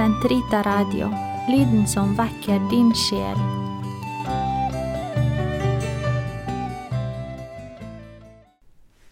[0.00, 1.10] Sentrita Radio,
[1.48, 3.36] lyden som vekker din sjel.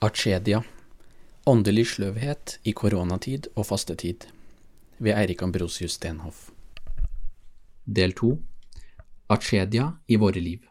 [0.00, 0.62] Archedia
[1.44, 4.30] Åndelig sløvhet i koronatid og fastetid
[4.96, 6.48] ved Eirik Ambrosius Stenhoff
[7.84, 8.32] Del 2
[9.28, 10.64] Archedia i våre liv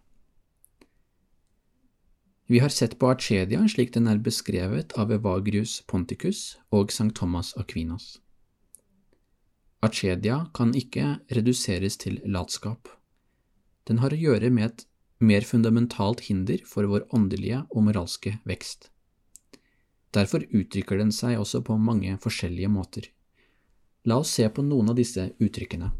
[2.49, 7.13] Vi har sett på Archedia slik den er beskrevet av Evagrius Ponticus og St.
[7.13, 8.15] Thomas Aquinas.
[9.87, 12.89] Archedia kan ikke reduseres til latskap.
[13.87, 14.85] Den har å gjøre med et
[15.23, 18.89] mer fundamentalt hinder for vår åndelige og moralske vekst.
[20.15, 23.07] Derfor uttrykker den seg også på mange forskjellige måter.
[24.07, 25.91] La oss se på noen av disse uttrykkene.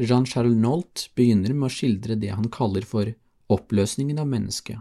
[0.00, 3.10] Jean-Charles Nault begynner med å skildre det han kaller for
[3.52, 4.78] oppløsningen av mennesket,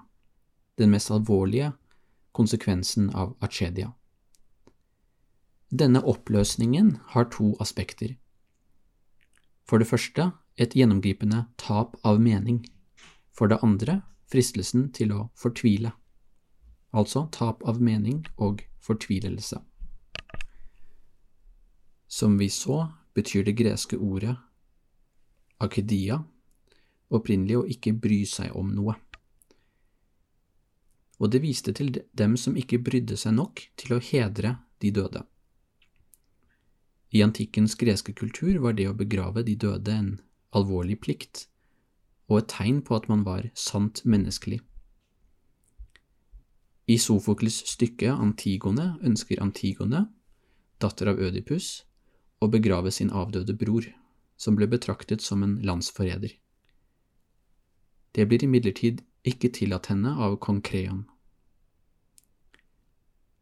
[0.79, 1.73] den mest alvorlige
[2.31, 3.91] konsekvensen av achedia.
[5.69, 8.15] Denne oppløsningen har to aspekter.
[9.69, 12.63] For det første et gjennomgripende tap av mening,
[13.31, 15.93] for det andre fristelsen til å fortvile
[16.91, 19.59] altså tap av mening og fortvilelse.
[22.09, 24.35] Som vi så, betyr det greske ordet
[25.59, 26.21] akedia
[27.09, 28.95] opprinnelig å ikke bry seg om noe.
[31.19, 35.25] Og det viste til dem som ikke brydde seg nok til å hedre de døde.
[37.09, 40.09] I antikkens greske kultur var det å begrave de døde en
[40.53, 41.47] alvorlig plikt,
[42.29, 44.59] og et tegn på at man var sant menneskelig.
[46.89, 50.05] I Sofokles stykke Antigone ønsker Antigone,
[50.81, 51.83] datter av Ødipus,
[52.41, 53.89] å begrave sin avdøde bror,
[54.37, 56.37] som ble betraktet som en landsforræder.
[58.15, 61.03] Det blir imidlertid ikke tillatt henne av kong Kreon.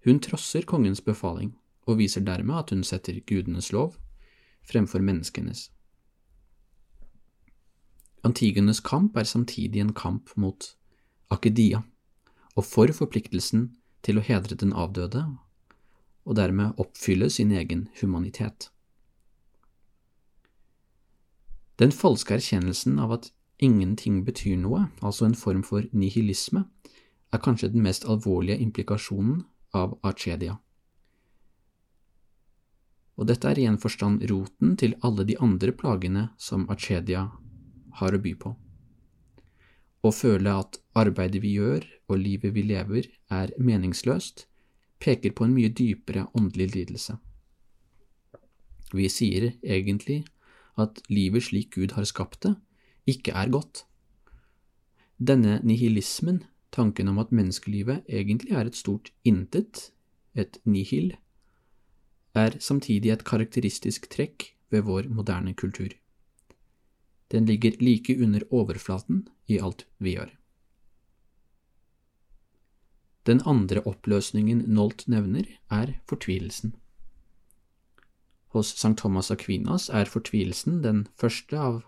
[0.08, 1.54] Hun trosser kongens befaling
[1.88, 3.96] og viser dermed at hun setter gudenes lov
[4.68, 5.70] fremfor menneskenes.
[8.28, 10.74] Antigenes kamp er samtidig en kamp mot
[11.32, 11.84] akedia
[12.58, 13.70] og for forpliktelsen
[14.04, 15.24] til å hedre den avdøde,
[16.28, 18.72] og dermed oppfylle sin egen humanitet.
[21.78, 23.32] Den falske erkjennelsen av at
[23.62, 26.66] ingenting betyr noe, altså en form for nihilisme,
[27.32, 29.44] er kanskje den mest alvorlige implikasjonen
[29.78, 30.58] av archedia.
[33.18, 37.28] Og dette er i en forstand roten til alle de andre plagene som Achedia
[38.00, 38.54] har å by på.
[40.06, 44.46] Å føle at arbeidet vi gjør og livet vi lever, er meningsløst,
[45.02, 47.18] peker på en mye dypere åndelig lidelse.
[48.94, 50.22] Vi sier egentlig
[50.80, 52.54] at livet slik Gud har skapt det,
[53.10, 53.84] ikke er godt.
[55.18, 59.90] Denne nihilismen, tanken om at menneskelivet egentlig er et stort intet,
[60.38, 61.16] et nihil,
[62.38, 65.94] er samtidig et karakteristisk trekk ved vår moderne kultur.
[67.32, 70.32] Den ligger like under overflaten i alt vi gjør.
[73.28, 76.76] Den andre oppløsningen Nolt nevner, er fortvilelsen.
[78.56, 78.96] Hos St.
[78.98, 81.82] Thomas Aquinas er fortvilelsen den første av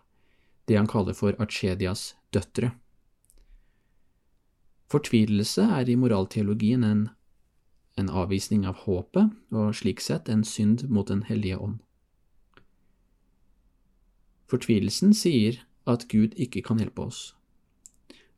[0.68, 2.74] det han kaller for Archedias døtre.
[4.92, 7.08] Fortvilelse er i moralteologien en,
[8.00, 11.80] en avvisning av håpet, og slik sett en synd mot Den hellige ånd.
[14.50, 17.20] Fortvilelsen sier at Gud ikke kan hjelpe oss,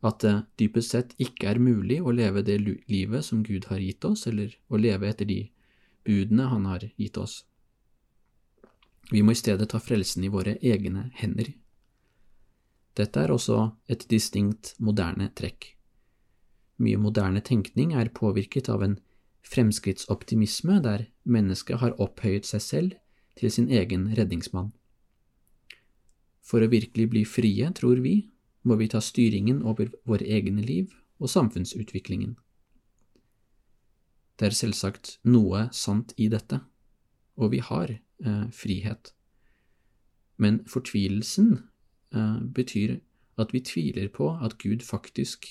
[0.02, 2.58] at det dypest sett ikke er mulig å leve det
[2.90, 5.40] livet som Gud har gitt oss, eller å leve etter de
[6.04, 7.44] budene Han har gitt oss.
[9.10, 11.52] Vi må i stedet ta frelsen i våre egne hender.
[12.98, 15.72] Dette er også et distinkt moderne trekk.
[16.82, 18.98] Mye moderne tenkning er påvirket av en
[19.46, 22.92] fremskrittsoptimisme der mennesket har opphøyet seg selv
[23.38, 24.72] til sin egen redningsmann.
[26.42, 28.32] For å virkelig bli frie, tror vi,
[28.62, 32.36] må vi ta styringen over våre egne liv og samfunnsutviklingen.
[34.38, 36.60] Det er selvsagt noe sant i dette,
[37.38, 39.12] og vi har eh, frihet.
[40.36, 41.52] Men fortvilelsen
[42.14, 42.98] eh, betyr
[43.38, 45.46] at vi tviler på at Gud faktisk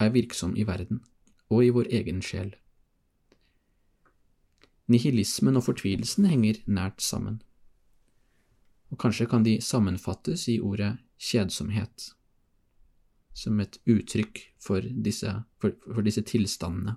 [0.00, 1.02] er virksom i verden
[1.48, 2.54] og i vår egen sjel.
[4.88, 7.40] Nihilismen og fortvilelsen henger nært sammen
[8.94, 12.12] og kanskje kan de sammenfattes i ordet kjedsomhet,
[13.34, 16.94] som et uttrykk for disse, for, for disse tilstandene.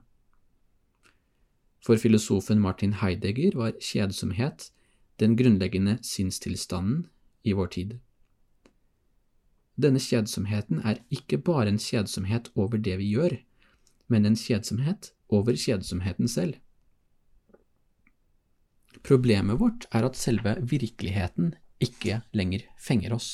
[1.81, 4.69] For filosofen Martin Heidegger var kjedsomhet
[5.17, 7.07] den grunnleggende sinnstilstanden
[7.43, 7.97] i vår tid.
[9.81, 13.39] Denne kjedsomheten er ikke bare en kjedsomhet over det vi gjør,
[14.07, 16.57] men en kjedsomhet over kjedsomheten selv.
[19.07, 23.27] Problemet vårt er at selve virkeligheten ikke lenger fenger oss.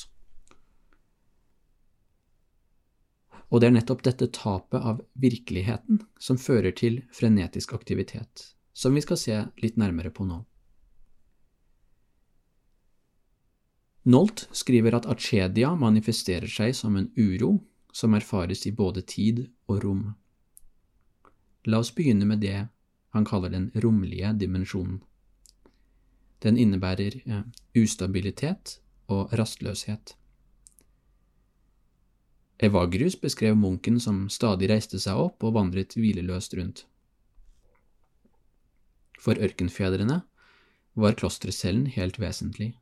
[3.49, 9.01] Og det er nettopp dette tapet av virkeligheten som fører til frenetisk aktivitet, som vi
[9.01, 10.43] skal se litt nærmere på nå.
[14.13, 17.55] Nolt skriver at achedia manifesterer seg som en uro
[17.93, 20.03] som erfares i både tid og rom.
[21.65, 22.67] La oss begynne med det
[23.15, 25.01] han kaller den romlige dimensjonen.
[26.43, 27.21] Den innebærer
[27.77, 30.15] ustabilitet og rastløshet.
[32.63, 36.85] Evagrius beskrev munken som stadig reiste seg opp og vandret hvileløst rundt.
[39.23, 40.21] For ørkenfedrene
[40.99, 42.73] var klostercellen helt vesentlig.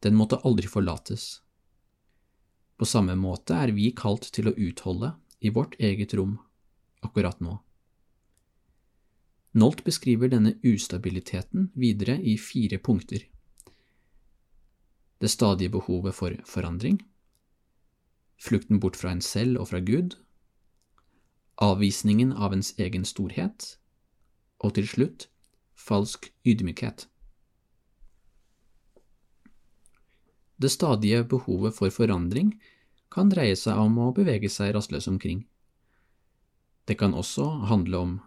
[0.00, 1.40] Den måtte aldri forlates.
[2.80, 6.38] På samme måte er vi kalt til å utholde i vårt eget rom
[7.04, 7.58] akkurat nå.
[9.52, 13.24] Nolt beskriver denne ustabiliteten videre i fire punkter.
[15.20, 17.00] Det stadige behovet for forandring,
[18.38, 20.14] flukten bort fra en selv og fra Gud,
[21.58, 23.76] avvisningen av ens egen storhet,
[24.60, 25.28] og til slutt
[25.74, 27.08] falsk ydmykhet.
[30.62, 32.54] Det stadige behovet for forandring
[33.10, 35.46] kan dreie seg om å bevege seg rastløst omkring.
[36.86, 38.18] Det kan også handle om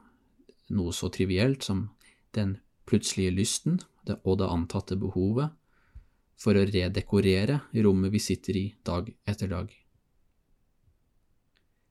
[0.69, 1.89] noe så trivielt som
[2.35, 2.57] den
[2.89, 3.79] plutselige lysten
[4.23, 5.53] og det antatte behovet
[6.39, 9.71] for å redekorere rommet vi sitter i dag etter dag.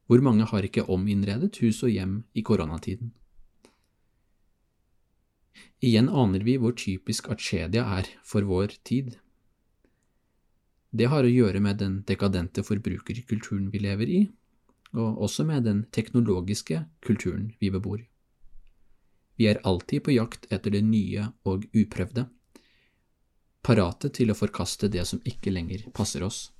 [0.06, 3.14] Hvor mange har ikke ominnredet hus og hjem i koronatiden?
[5.82, 9.16] Igjen aner vi hvor typisk Achedia er for vår tid.
[10.92, 14.22] Det har å gjøre med den dekadente forbrukerkulturen vi lever i,
[14.92, 18.02] og også med den teknologiske kulturen vi bebor.
[19.42, 22.28] Vi er alltid på jakt etter det nye og uprøvde,
[23.66, 26.52] parate til å forkaste det som ikke lenger passer oss.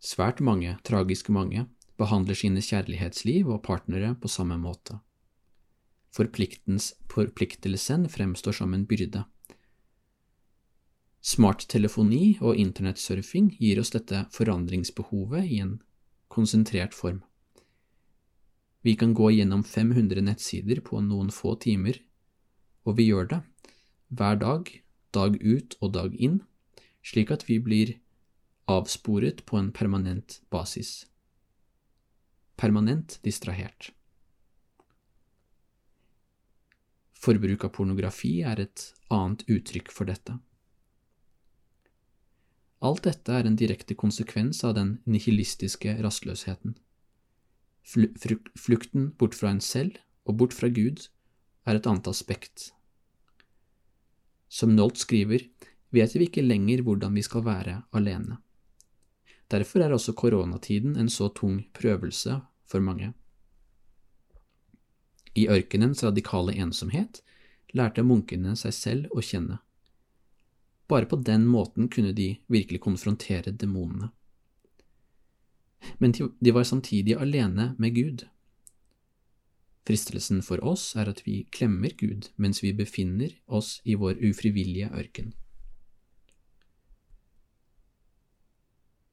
[0.00, 1.66] Svært mange, tragisk mange,
[2.00, 4.96] behandler sine kjærlighetsliv og partnere på samme måte.
[6.16, 9.26] Forpliktelsen fremstår som en byrde.
[11.20, 15.82] Smarttelefoni og internettsurfing gir oss dette forandringsbehovet i en
[16.32, 17.26] konsentrert form.
[18.88, 21.98] Vi kan gå gjennom 500 nettsider på noen få timer,
[22.88, 23.38] og vi gjør det,
[24.08, 24.70] hver dag,
[25.12, 26.38] dag ut og dag inn,
[27.04, 27.92] slik at vi blir
[28.64, 31.04] avsporet på en permanent basis.
[32.56, 33.90] Permanent distrahert.
[37.12, 40.40] Forbruk av pornografi er et annet uttrykk for dette.
[42.80, 46.78] Alt dette er en direkte konsekvens av den nihilistiske rastløsheten.
[47.84, 49.96] Flukten bort fra en selv
[50.28, 51.06] og bort fra Gud
[51.68, 52.72] er et annet aspekt.
[54.48, 55.44] Som Nolt skriver,
[55.92, 58.38] vet vi ikke lenger hvordan vi skal være alene.
[59.48, 63.14] Derfor er også koronatiden en så tung prøvelse for mange.
[65.34, 67.22] I ørkenens radikale ensomhet
[67.76, 69.60] lærte munkene seg selv å kjenne.
[70.88, 74.10] Bare på den måten kunne de virkelig konfrontere demonene
[75.98, 78.26] men de var samtidig alene med Gud.
[79.86, 84.90] Fristelsen for oss er at vi klemmer Gud mens vi befinner oss i vår ufrivillige
[84.92, 85.32] ørken.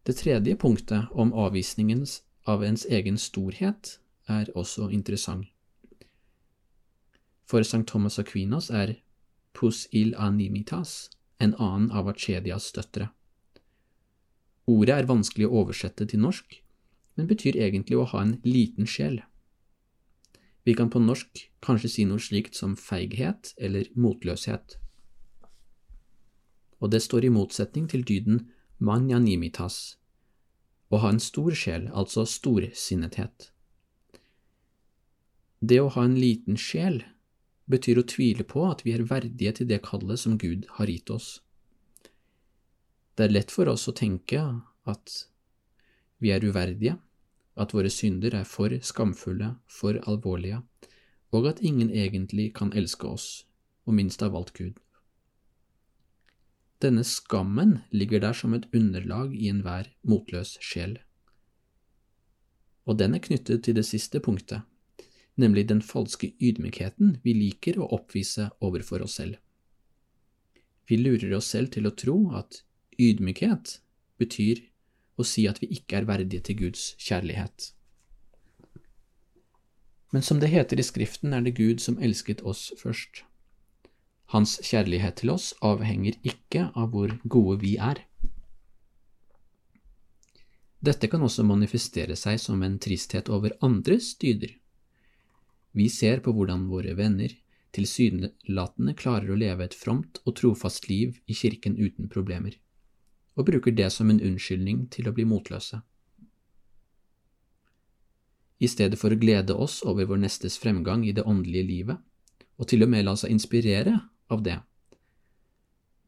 [0.05, 2.05] Det tredje punktet om avvisningen
[2.45, 5.47] av ens egen storhet er også interessant.
[7.45, 7.85] For St.
[7.87, 8.95] Thomas Aquinas er
[9.53, 13.09] pus il animitas en annen av Achedias døtre.
[14.65, 16.57] Ordet er vanskelig å oversette til norsk,
[17.15, 19.21] men betyr egentlig å ha en liten sjel.
[20.65, 24.79] Vi kan på norsk kanskje si noe slikt som feighet eller motløshet.
[26.81, 28.47] Og det står i motsetning til dyden
[28.81, 29.97] manjanimitas,
[30.89, 33.51] å ha en stor sjel, altså storsinnethet.
[35.61, 37.03] Det å ha en liten sjel
[37.69, 41.09] betyr å tvile på at vi er verdige til det kallet som Gud har gitt
[41.13, 41.39] oss.
[43.15, 44.41] Det er lett for oss å tenke
[44.85, 45.17] at
[46.19, 46.97] vi er uverdige,
[47.55, 50.61] at våre synder er for skamfulle, for alvorlige,
[51.31, 53.27] og at ingen egentlig kan elske oss,
[53.87, 54.75] og minst av alt Gud.
[56.83, 60.97] Denne skammen ligger der som et underlag i enhver motløs sjel.
[62.85, 64.67] Og den er knyttet til det siste punktet,
[65.39, 69.39] nemlig den falske ydmykheten vi liker å oppvise overfor oss selv.
[70.85, 72.61] Vi lurer oss selv til å tro at
[72.99, 73.79] Ydmykhet
[74.21, 74.61] betyr
[75.19, 77.71] å si at vi ikke er verdige til Guds kjærlighet.
[80.15, 83.23] Men som det heter i Skriften, er det Gud som elsket oss først.
[84.31, 87.99] Hans kjærlighet til oss avhenger ikke av hvor gode vi er.
[90.85, 94.53] Dette kan også manifestere seg som en tristhet over andres dyder.
[95.75, 97.33] Vi ser på hvordan våre venner
[97.75, 102.55] tilsynelatende klarer å leve et fromt og trofast liv i kirken uten problemer,
[103.35, 105.81] og bruker det som en unnskyldning til å bli motløse.
[108.59, 111.97] I stedet for å glede oss over vår nestes fremgang i det åndelige livet,
[112.55, 113.97] og til og med la seg inspirere
[114.31, 114.61] av det,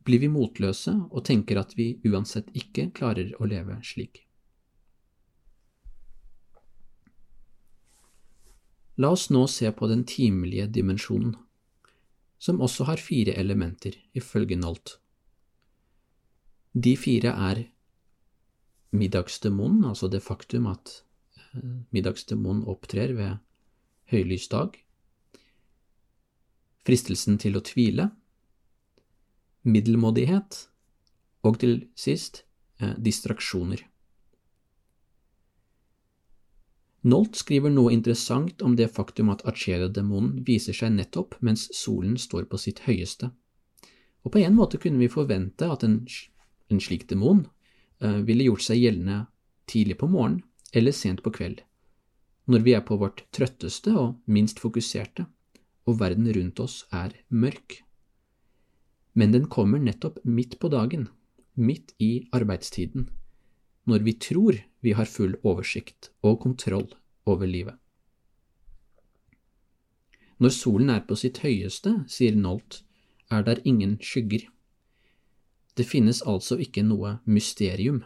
[0.08, 4.24] blir vi motløse og tenker at vi uansett ikke klarer å leve slik.
[8.98, 11.36] La oss nå se på den timelige dimensjonen,
[12.40, 14.96] som også har fire elementer, ifølge Nolt.
[16.78, 17.64] De fire er
[18.94, 20.92] middagsdemonen, altså det faktum at
[21.38, 21.64] eh,
[21.96, 23.40] middagsdemonen opptrer ved
[24.12, 24.78] høylys dag,
[26.86, 28.12] fristelsen til å tvile,
[29.68, 30.60] middelmådighet
[31.48, 32.44] og til sist
[32.80, 33.82] eh, distraksjoner.
[37.08, 42.48] Nolt skriver noe interessant om det faktum at Achere-demonen viser seg nettopp mens solen står
[42.52, 43.30] på sitt høyeste.
[44.26, 46.02] Og på en måte kunne vi forvente at en,
[46.72, 47.46] en slik demon
[48.04, 49.26] uh, ville gjort seg gjeldende
[49.70, 50.44] tidlig på morgenen
[50.76, 51.62] eller sent på kveld,
[52.48, 55.26] når vi er på vårt trøtteste og minst fokuserte,
[55.88, 57.82] og verden rundt oss er mørk.
[59.16, 61.08] Men den kommer nettopp midt på dagen,
[61.56, 63.08] midt i arbeidstiden,
[63.88, 66.90] når vi tror vi har full oversikt og kontroll
[67.26, 67.76] over livet.
[70.38, 72.84] Når solen er på sitt høyeste, sier Nolt,
[73.34, 74.46] er der ingen skygger.
[75.78, 78.02] Det finnes altså ikke noe mysterium.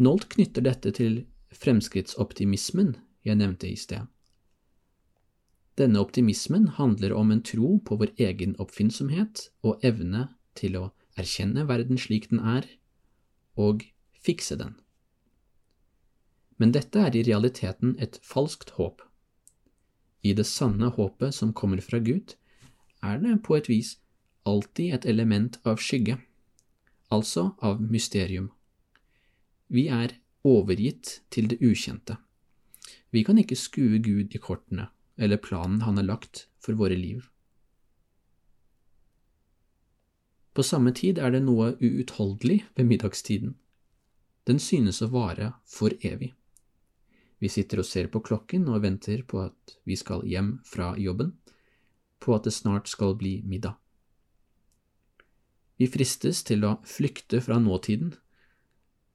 [0.00, 2.94] Nolt knytter dette til fremskrittsoptimismen
[3.26, 4.06] jeg nevnte i sted.
[5.78, 10.24] Denne optimismen handler om en tro på vår egen oppfinnsomhet og evne
[10.58, 10.88] til å
[11.20, 12.64] erkjenne verden slik den er,
[13.54, 13.84] og
[14.24, 14.74] fikse den.
[16.58, 19.04] Men dette er i realiteten et falskt håp.
[20.26, 22.34] I det sanne håpet som kommer fra Gud,
[23.02, 23.96] er det på et vis
[24.48, 26.18] alltid et element av skygge,
[27.14, 28.50] altså av mysterium.
[29.68, 30.16] Vi er
[30.48, 32.16] overgitt til det ukjente.
[33.10, 34.88] Vi kan ikke skue Gud i kortene
[35.18, 37.26] eller planen han har lagt for våre liv.
[40.54, 43.54] På samme tid er det noe uutholdelig ved middagstiden.
[44.48, 46.32] Den synes å vare for evig.
[47.38, 51.36] Vi sitter og ser på klokken og venter på at vi skal hjem fra jobben,
[52.18, 53.76] på at det snart skal bli middag.
[55.78, 58.14] Vi fristes til å flykte fra nåtiden,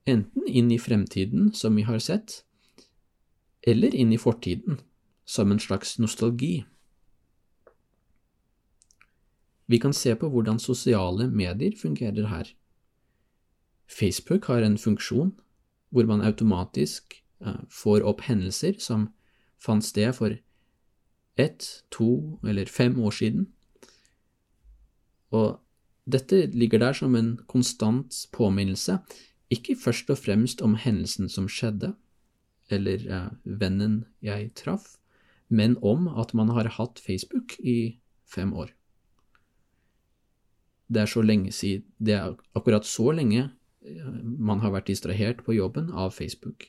[0.08, 2.42] enten inn i fremtiden, som vi har sett,
[3.66, 4.80] eller inn i fortiden,
[5.24, 6.64] som en slags nostalgi.
[9.66, 12.52] Vi kan se på hvordan sosiale medier fungerer her.
[13.88, 15.32] Facebook har en funksjon
[15.94, 19.08] hvor man automatisk uh, får opp hendelser som
[19.60, 20.36] fant sted for
[21.36, 23.46] ett, to eller fem år siden.
[25.30, 25.60] Og
[26.04, 28.98] dette ligger der som en konstant påminnelse,
[29.52, 31.94] ikke først og fremst om hendelsen som skjedde,
[32.72, 34.96] eller uh, vennen jeg traff,
[35.48, 38.72] men om at man har hatt Facebook i fem år.
[40.88, 43.50] Det er siden Det er akkurat så lenge
[43.82, 46.68] eh, man har vært distrahert på jobben av Facebook.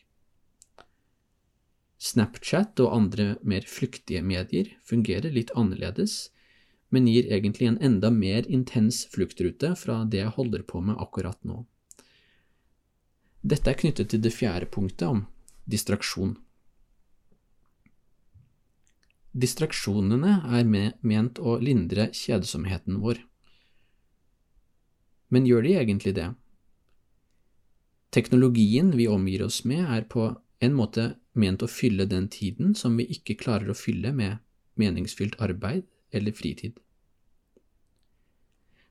[1.98, 6.32] Snapchat og andre mer flyktige medier fungerer litt annerledes,
[6.96, 11.42] men gir egentlig en enda mer intens fluktrute fra det jeg holder på med akkurat
[11.44, 11.66] nå.
[13.44, 15.26] Dette er knyttet til det fjerde punktet om
[15.70, 16.38] distraksjon.
[19.36, 20.64] Distraksjonene er
[21.04, 23.20] ment å lindre kjedsomheten vår.
[25.28, 26.30] Men gjør de egentlig det?
[28.16, 30.30] Teknologien vi omgir oss med, er på
[30.64, 34.40] en måte ment å fylle den tiden som vi ikke klarer å fylle med
[34.80, 35.84] meningsfylt arbeid
[36.16, 36.80] eller fritid.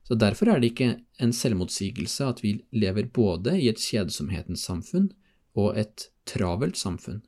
[0.05, 5.09] Så Derfor er det ikke en selvmotsigelse at vi lever både i et kjedsomhetens samfunn
[5.57, 7.23] og et travelt samfunn.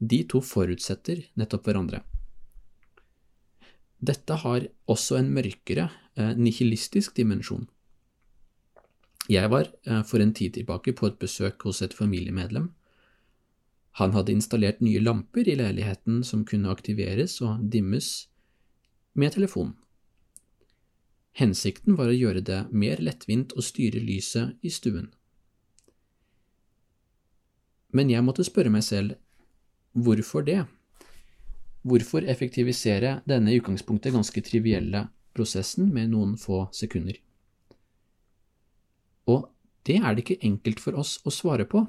[0.00, 2.02] De to forutsetter nettopp hverandre.
[3.96, 7.64] Dette har også en mørkere, eh, nihilistisk dimensjon.
[9.32, 12.68] Jeg var eh, for en tid tilbake på et besøk hos et familiemedlem.
[13.96, 18.28] Han hadde installert nye lamper i leiligheten som kunne aktiveres og dimmes
[19.14, 19.72] med telefon.
[21.36, 25.10] Hensikten var å gjøre det mer lettvint å styre lyset i stuen.
[27.92, 29.18] Men jeg måtte spørre meg selv
[29.92, 30.62] hvorfor det?
[31.86, 37.20] Hvorfor effektivisere denne i utgangspunktet ganske trivielle prosessen med noen få sekunder?
[39.28, 39.44] Og
[39.86, 41.84] det er det ikke enkelt for oss å svare på,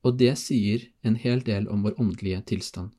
[0.00, 2.90] og det sier en hel del om vår åndelige tilstand.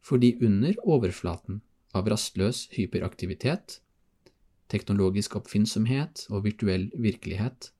[0.00, 1.60] Fordi under overflaten
[1.94, 3.82] av rastløs hyperaktivitet,
[4.70, 7.72] teknologisk oppfinnsomhet og virtuell virkelighet,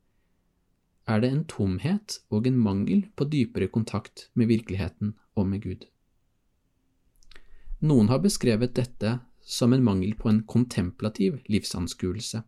[1.11, 5.87] er det en tomhet og en mangel på dypere kontakt med virkeligheten og med Gud.
[7.81, 12.43] Noen har beskrevet dette som en mangel på en kontemplativ livsanskuelse,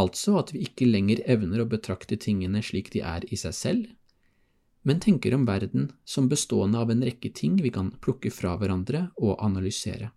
[0.00, 3.88] altså at vi ikke lenger evner å betrakte tingene slik de er i seg selv,
[4.82, 9.10] men tenker om verden som bestående av en rekke ting vi kan plukke fra hverandre
[9.20, 10.10] og analysere.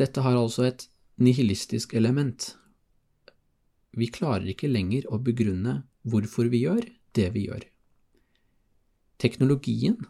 [0.00, 0.88] Dette har altså et
[1.22, 2.56] nihilistisk element.
[3.94, 7.62] Vi klarer ikke lenger å begrunne hvorfor vi gjør det vi gjør.
[9.22, 10.00] Teknologien,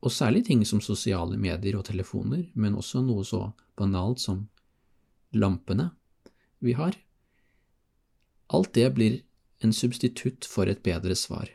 [0.00, 4.46] og særlig ting som sosiale medier og telefoner, men også noe så banalt som
[5.32, 5.90] lampene
[6.60, 6.96] vi har,
[8.52, 9.20] alt det blir
[9.64, 11.48] en substitutt for et bedre svar.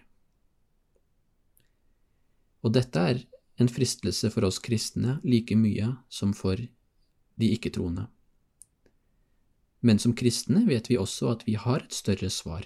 [2.65, 3.22] Og dette er
[3.62, 6.62] en fristelse for oss kristne like mye som for
[7.39, 8.08] de ikke-troende.
[9.86, 12.65] Men som kristne vet vi også at vi har et større svar,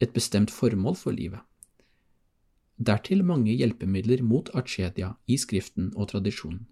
[0.00, 1.40] et bestemt formål for livet.
[2.76, 6.66] Dertil mange hjelpemidler mot archedia i Skriften og tradisjonen.